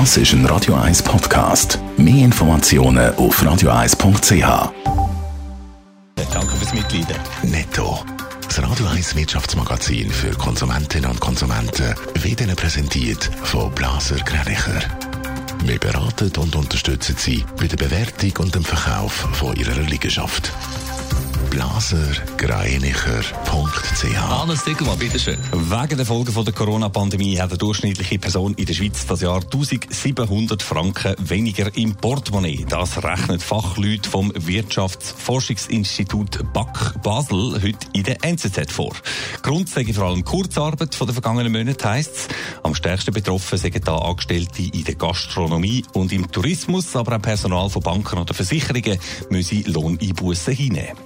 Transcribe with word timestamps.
Das 0.00 0.16
ist 0.16 0.32
ein 0.32 0.44
Radio 0.46 0.74
1 0.74 1.04
Podcast. 1.04 1.78
Mehr 1.96 2.24
Informationen 2.24 3.14
auf 3.14 3.40
radio1.ch. 3.40 4.72
Danke 6.32 6.56
fürs 6.56 6.74
Mitleiden. 6.74 7.16
Netto. 7.44 8.04
Das 8.48 8.60
Radio 8.60 8.86
1 8.88 9.14
Wirtschaftsmagazin 9.14 10.10
für 10.10 10.32
Konsumentinnen 10.32 11.08
und 11.08 11.20
Konsumenten 11.20 11.94
wird 12.14 12.40
Ihnen 12.40 12.56
präsentiert 12.56 13.30
von 13.44 13.70
Blaser 13.70 14.16
Greinicher. 14.16 14.82
Wir 15.62 15.78
beraten 15.78 16.32
und 16.38 16.56
unterstützen 16.56 17.14
Sie 17.16 17.44
bei 17.56 17.68
der 17.68 17.76
Bewertung 17.76 18.32
und 18.38 18.52
dem 18.52 18.64
Verkauf 18.64 19.12
von 19.12 19.54
Ihrer 19.54 19.80
Liegenschaft 19.80 20.52
blasergreinicher.ch. 21.54 24.16
Hannes 24.16 24.64
Dickelmann, 24.64 24.98
bitteschön. 24.98 25.38
Wegen 25.52 25.96
der 25.96 26.04
Folgen 26.04 26.44
der 26.44 26.52
Corona-Pandemie 26.52 27.38
hat 27.38 27.50
eine 27.50 27.58
durchschnittliche 27.58 28.18
Person 28.18 28.54
in 28.54 28.66
der 28.66 28.74
Schweiz 28.74 29.06
das 29.06 29.20
Jahr 29.20 29.40
1700 29.40 30.60
Franken 30.60 31.14
weniger 31.18 31.72
im 31.76 31.94
Portemonnaie. 31.94 32.66
Das 32.68 33.04
rechnet 33.04 33.40
Fachleute 33.40 34.10
vom 34.10 34.32
Wirtschaftsforschungsinstitut 34.34 36.52
BAC 36.52 37.00
Basel 37.04 37.62
heute 37.62 37.86
in 37.92 38.02
der 38.02 38.24
NZZ 38.24 38.72
vor. 38.72 38.96
Grund 39.42 39.68
sei 39.68 39.84
vor 39.92 40.06
allem 40.06 40.24
Kurzarbeit 40.24 40.96
von 40.96 41.06
den 41.06 41.14
vergangenen 41.14 41.52
Monaten 41.52 41.88
heisst 41.88 42.16
es. 42.16 42.26
Am 42.64 42.74
stärksten 42.74 43.14
betroffen 43.14 43.58
sind 43.58 43.86
da 43.86 43.98
Angestellte 43.98 44.62
in 44.62 44.82
der 44.82 44.96
Gastronomie 44.96 45.84
und 45.92 46.12
im 46.12 46.32
Tourismus, 46.32 46.96
aber 46.96 47.14
auch 47.14 47.22
Personal 47.22 47.70
von 47.70 47.82
Banken 47.82 48.18
oder 48.18 48.34
Versicherungen 48.34 48.98
müssen 49.30 49.62
Lohneinbußen 49.66 50.52
hinnehmen. 50.52 50.96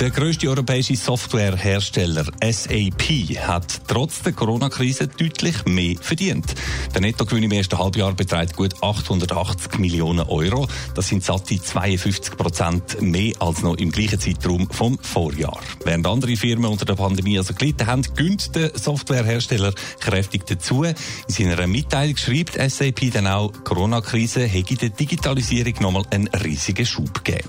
Der 0.00 0.10
grösste 0.10 0.48
europäische 0.48 0.94
Softwarehersteller 0.94 2.24
SAP 2.40 3.36
hat 3.40 3.80
trotz 3.88 4.22
der 4.22 4.32
Corona-Krise 4.32 5.08
deutlich 5.08 5.64
mehr 5.64 5.96
verdient. 6.00 6.54
Der 6.94 7.00
Nettogewinn 7.00 7.42
im 7.42 7.50
ersten 7.50 7.76
Halbjahr 7.76 8.12
beträgt 8.12 8.54
gut 8.54 8.80
880 8.80 9.80
Millionen 9.80 10.20
Euro. 10.28 10.68
Das 10.94 11.08
sind 11.08 11.24
satte 11.24 11.60
52 11.60 12.36
Prozent 12.36 13.02
mehr 13.02 13.32
als 13.40 13.62
noch 13.62 13.74
im 13.74 13.90
gleichen 13.90 14.20
Zeitraum 14.20 14.70
vom 14.70 15.00
Vorjahr. 15.00 15.58
Während 15.84 16.06
andere 16.06 16.36
Firmen 16.36 16.70
unter 16.70 16.84
der 16.84 16.94
Pandemie 16.94 17.36
also 17.36 17.54
gelitten 17.54 17.88
haben, 17.88 18.02
gönnt 18.14 18.54
der 18.54 18.78
Softwarehersteller 18.78 19.74
kräftig 19.98 20.46
dazu. 20.46 20.84
In 20.84 20.94
seiner 21.26 21.66
Mitteilung 21.66 22.16
schreibt 22.16 22.54
SAP 22.54 23.12
dann 23.12 23.26
auch, 23.26 23.52
Corona-Krise 23.64 24.44
hätte 24.44 24.76
der 24.76 24.90
Digitalisierung 24.90 25.74
nochmal 25.80 26.04
einen 26.10 26.28
riesigen 26.28 26.86
Schub 26.86 27.24
gegeben. 27.24 27.48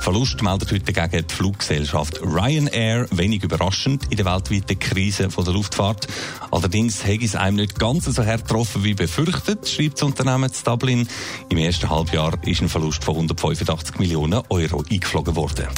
Verlust 0.00 0.42
meldet 0.42 0.72
heute 0.72 0.92
gegen 0.92 1.26
die 1.26 1.34
Fluggesellschaft 1.34 2.20
Ryanair. 2.22 3.06
Wenig 3.10 3.44
überraschend 3.44 4.04
in 4.10 4.16
der 4.16 4.24
weltweiten 4.24 4.78
Krise 4.78 5.30
von 5.30 5.44
der 5.44 5.52
Luftfahrt. 5.52 6.08
Allerdings 6.50 7.04
hätte 7.04 7.26
es 7.26 7.36
einem 7.36 7.56
nicht 7.56 7.78
ganz 7.78 8.06
so 8.06 8.24
hart 8.24 8.48
getroffen 8.48 8.82
wie 8.82 8.94
befürchtet, 8.94 9.68
schreibt 9.68 9.94
das 9.94 10.02
Unternehmen 10.02 10.50
zu 10.50 10.64
Dublin. 10.64 11.06
Im 11.50 11.58
ersten 11.58 11.90
Halbjahr 11.90 12.32
ist 12.46 12.62
ein 12.62 12.70
Verlust 12.70 13.04
von 13.04 13.14
185 13.14 13.98
Millionen 13.98 14.42
Euro 14.48 14.82
eingeflogen 14.90 15.36
worden. 15.36 15.68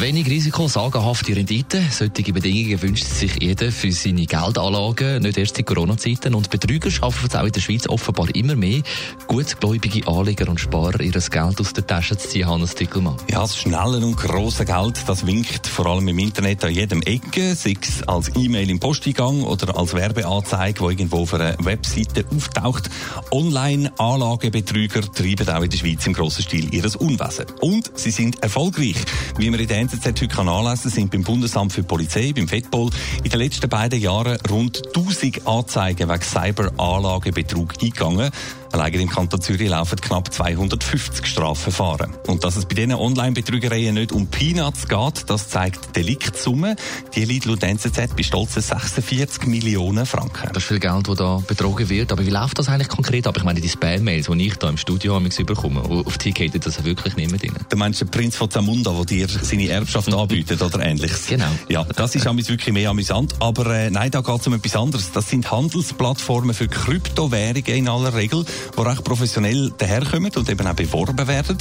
Wenig 0.00 0.30
Risiko, 0.30 0.68
sagenhafte 0.68 1.34
Rendite. 1.34 1.82
Solche 1.90 2.32
Bedingungen 2.32 2.80
wünscht 2.82 3.04
sich 3.04 3.42
jeder 3.42 3.72
für 3.72 3.90
seine 3.90 4.26
Geldanlagen, 4.26 5.22
nicht 5.22 5.38
erst 5.38 5.58
in 5.58 5.64
Corona-Zeiten. 5.64 6.36
Und 6.36 6.50
Betrüger 6.50 6.88
schaffen 6.88 7.26
es 7.28 7.34
auch 7.34 7.44
in 7.44 7.50
der 7.50 7.60
Schweiz 7.60 7.88
offenbar 7.88 8.32
immer 8.32 8.54
mehr, 8.54 8.82
gutgläubige 9.26 10.06
Anleger 10.06 10.48
und 10.50 10.60
Sparer 10.60 11.00
ihr 11.00 11.10
Geld 11.10 11.60
aus 11.60 11.72
der 11.72 11.84
Tasche 11.84 12.16
zu 12.16 12.28
ziehen, 12.28 12.46
Hannes 12.46 12.76
Dickelmann. 12.76 13.16
Ja, 13.28 13.40
das 13.40 13.56
schnelle 13.56 13.96
und 14.06 14.16
grosse 14.16 14.64
Geld, 14.64 15.02
das 15.08 15.26
winkt 15.26 15.66
vor 15.66 15.86
allem 15.86 16.06
im 16.06 16.18
Internet 16.20 16.64
an 16.64 16.72
jedem 16.72 17.02
Ecke, 17.02 17.56
sei 17.56 17.74
es 17.80 18.06
als 18.06 18.30
E-Mail 18.36 18.70
im 18.70 18.78
Posteingang 18.78 19.42
oder 19.42 19.76
als 19.76 19.94
Werbeanzeige, 19.94 20.78
die 20.78 20.90
irgendwo 20.90 21.22
auf 21.22 21.34
einer 21.34 21.56
Webseite 21.64 22.24
auftaucht. 22.32 22.88
Online-Anlagebetrüger 23.32 25.00
treiben 25.12 25.48
auch 25.48 25.62
in 25.62 25.70
der 25.70 25.78
Schweiz 25.78 26.06
im 26.06 26.12
grossen 26.12 26.42
Stil 26.42 26.72
ihres 26.72 26.94
Unwesen. 26.94 27.46
Und 27.60 27.90
sie 27.98 28.12
sind 28.12 28.44
erfolgreich. 28.44 28.96
Wie 29.36 29.50
wir 29.50 29.58
in 29.58 29.66
der 29.66 29.87
NZZ 29.90 30.06
heute 30.06 30.28
kann 30.28 30.48
anlesen 30.48 30.90
sind 30.90 31.10
beim 31.10 31.22
Bundesamt 31.22 31.72
für 31.72 31.82
Polizei, 31.82 32.34
beim 32.34 32.46
FEDPOL, 32.46 32.90
in 33.24 33.30
den 33.30 33.40
letzten 33.40 33.70
beiden 33.70 33.98
Jahren 33.98 34.36
rund 34.50 34.86
1000 34.88 35.46
Anzeigen 35.46 36.10
wegen 36.10 36.20
Cyberanlagebetrug 36.20 37.72
eingegangen. 37.80 38.30
Allein 38.72 38.92
im 38.94 39.08
Kanton 39.08 39.40
Zürich 39.40 39.68
laufen 39.68 39.96
knapp 40.00 40.32
250 40.32 41.26
Strafverfahren. 41.26 42.14
Und 42.26 42.44
dass 42.44 42.56
es 42.56 42.66
bei 42.66 42.74
diesen 42.74 42.92
Online-Betrügereien 42.94 43.94
nicht 43.94 44.12
um 44.12 44.26
Peanuts 44.26 44.88
geht, 44.88 45.28
das 45.28 45.48
zeigt 45.48 45.88
die 45.88 46.02
Deliktsumme. 46.02 46.76
Die 47.14 47.24
liegt 47.24 47.46
laut 47.46 47.62
NZZ 47.62 48.14
bei 48.16 48.22
stolzen 48.22 48.62
46 48.62 49.46
Millionen 49.46 50.04
Franken. 50.04 50.50
Das 50.52 50.62
ist 50.62 50.68
viel 50.68 50.80
Geld, 50.80 51.08
das 51.08 51.16
da 51.16 51.42
betrogen 51.46 51.88
wird. 51.88 52.12
Aber 52.12 52.24
wie 52.26 52.30
läuft 52.30 52.58
das 52.58 52.68
eigentlich 52.68 52.88
konkret 52.88 53.26
ab? 53.26 53.36
Ich 53.36 53.44
meine, 53.44 53.60
die 53.60 53.68
Spam-Mails, 53.68 54.26
die 54.26 54.46
ich 54.46 54.56
da 54.56 54.68
im 54.68 54.76
Studio 54.76 55.18
bekomme, 55.44 55.80
auf 55.82 56.18
die 56.18 56.32
geht 56.32 56.66
das 56.66 56.84
wirklich 56.84 57.16
nicht 57.16 57.30
mehr 57.30 57.40
drin. 57.40 57.54
Du 57.68 57.76
meinst 57.76 58.00
den 58.00 58.08
Prinz 58.08 58.36
von 58.36 58.50
Zamunda, 58.50 58.92
der 58.92 59.04
dir 59.04 59.28
seine 59.28 59.68
Erbschaft 59.68 60.12
anbietet 60.14 60.60
oder 60.60 60.80
ähnliches? 60.80 61.26
Genau. 61.26 61.50
Ja, 61.68 61.84
das 61.84 62.14
ist 62.14 62.24
wirklich 62.26 62.72
mehr 62.72 62.90
amüsant. 62.90 63.34
Aber 63.40 63.66
äh, 63.74 63.90
nein, 63.90 64.10
da 64.10 64.20
geht 64.20 64.40
es 64.40 64.46
um 64.46 64.52
etwas 64.52 64.76
anderes. 64.76 65.12
Das 65.12 65.28
sind 65.28 65.50
Handelsplattformen 65.50 66.54
für 66.54 66.68
Kryptowährungen 66.68 67.66
in 67.66 67.88
aller 67.88 68.14
Regel 68.14 68.44
die 68.76 68.82
recht 68.82 69.04
professionell 69.04 69.72
daherkommen 69.76 70.30
und 70.34 70.48
eben 70.48 70.66
auch 70.66 70.74
beworben 70.74 71.26
werden. 71.26 71.58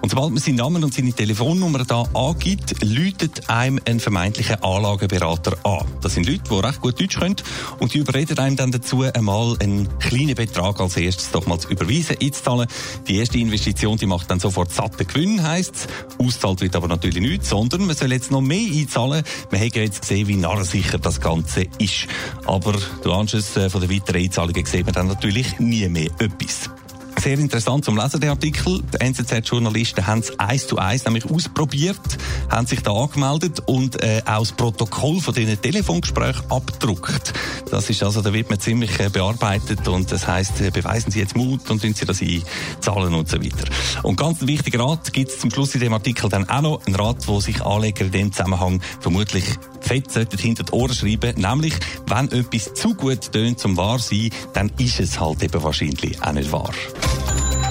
Und 0.00 0.10
sobald 0.10 0.30
man 0.30 0.38
seinen 0.38 0.56
Namen 0.56 0.84
und 0.84 0.94
seine 0.94 1.12
Telefonnummer 1.12 1.84
da 1.84 2.04
angibt, 2.14 2.82
läutet 2.82 3.48
einem 3.48 3.80
ein 3.84 4.00
vermeintlicher 4.00 4.62
Anlageberater 4.64 5.56
an. 5.64 5.86
Das 6.02 6.14
sind 6.14 6.26
Leute, 6.26 6.42
die 6.50 6.54
recht 6.54 6.80
gut 6.80 7.00
Deutsch 7.00 7.18
können 7.18 7.36
und 7.78 7.94
die 7.94 7.98
überreden 7.98 8.38
einem 8.38 8.56
dann 8.56 8.72
dazu, 8.72 9.02
einmal 9.02 9.56
einen 9.60 9.98
kleinen 9.98 10.34
Betrag 10.34 10.80
als 10.80 10.96
erstes 10.96 11.30
doch 11.30 11.46
mal 11.46 11.58
zu 11.58 11.68
überweisen, 11.68 12.16
einzuzahlen. 12.20 12.66
Die 13.08 13.16
erste 13.16 13.38
Investition, 13.38 13.96
die 13.96 14.06
macht 14.06 14.30
dann 14.30 14.40
sofort 14.40 14.72
satte 14.72 15.04
Gewinn, 15.04 15.42
heisst 15.42 15.74
es. 15.74 16.26
Auszahlt 16.26 16.60
wird 16.60 16.76
aber 16.76 16.88
natürlich 16.88 17.20
nichts, 17.20 17.48
sondern 17.48 17.86
man 17.86 17.96
soll 17.96 18.12
jetzt 18.12 18.30
noch 18.30 18.40
mehr 18.40 18.70
einzahlen. 18.70 19.24
Man 19.50 19.60
hat 19.60 19.76
ja 19.76 19.82
jetzt 19.82 20.02
gesehen, 20.02 20.28
wie 20.28 20.36
narrensicher 20.36 20.98
das 20.98 21.20
Ganze 21.20 21.66
ist. 21.78 22.06
Aber 22.46 22.74
du 23.02 23.12
Anschluss 23.12 23.56
äh, 23.56 23.70
von 23.70 23.80
der 23.80 23.90
weiteren 23.90 24.22
Einzahlungen 24.22 24.64
sieht 24.66 24.84
man 24.84 24.94
dann 24.94 25.08
natürlich 25.08 25.58
nie 25.58 25.88
mehr 25.88 26.10
etwas 26.40 26.79
sehr 27.20 27.38
interessant 27.38 27.84
zum 27.84 27.98
Lesen, 27.98 28.20
der 28.20 28.30
Artikel. 28.30 28.80
Die 28.94 29.00
NZZ-Journalisten 29.00 30.06
haben 30.06 30.20
es 30.20 30.38
eins 30.38 30.66
zu 30.66 30.78
eins 30.78 31.04
nämlich 31.04 31.26
ausprobiert, 31.26 32.00
haben 32.48 32.66
sich 32.66 32.82
da 32.82 32.92
angemeldet 32.92 33.60
und 33.66 34.02
äh, 34.02 34.22
auch 34.24 34.40
das 34.40 34.52
Protokoll 34.52 35.20
von 35.20 35.34
diesen 35.34 35.60
Telefongesprächen 35.60 36.50
abgedruckt. 36.50 37.34
Das 37.70 37.90
ist 37.90 38.02
also, 38.02 38.22
da 38.22 38.32
wird 38.32 38.48
man 38.48 38.58
ziemlich 38.58 38.98
äh, 39.00 39.10
bearbeitet 39.10 39.86
und 39.86 40.10
das 40.10 40.26
heißt, 40.26 40.62
äh, 40.62 40.70
beweisen 40.70 41.10
Sie 41.10 41.18
jetzt 41.18 41.36
Mut 41.36 41.70
und 41.70 41.82
tun 41.82 41.92
Sie 41.94 42.06
das 42.06 42.22
in 42.22 42.42
Zahlen 42.80 43.14
und 43.14 43.28
so 43.28 43.42
weiter. 43.42 43.68
Und 44.02 44.16
ganz 44.16 44.40
ein 44.40 44.48
wichtiger 44.48 44.80
Rat 44.80 45.12
gibt 45.12 45.30
es 45.30 45.38
zum 45.38 45.50
Schluss 45.50 45.74
in 45.74 45.80
dem 45.80 45.92
Artikel 45.92 46.30
dann 46.30 46.48
auch 46.48 46.62
noch, 46.62 46.86
ein 46.86 46.94
Rat, 46.94 47.28
wo 47.28 47.40
sich 47.40 47.60
Anleger 47.60 48.06
in 48.06 48.12
dem 48.12 48.32
Zusammenhang 48.32 48.80
vermutlich 49.00 49.44
fett 49.80 50.10
hinter 50.38 50.64
die 50.64 50.72
Ohren 50.72 50.94
schreiben, 50.94 51.40
nämlich, 51.40 51.74
wenn 52.06 52.30
etwas 52.30 52.72
zu 52.74 52.94
gut 52.94 53.32
tönt 53.32 53.58
zum 53.58 53.76
wahr 53.76 53.98
sein, 53.98 54.30
dann 54.54 54.70
ist 54.78 55.00
es 55.00 55.20
halt 55.20 55.42
eben 55.42 55.62
wahrscheinlich 55.62 56.22
auch 56.22 56.32
nicht 56.32 56.52
wahr. 56.52 56.70